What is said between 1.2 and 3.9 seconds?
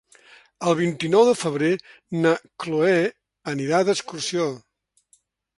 de febrer na Cloè anirà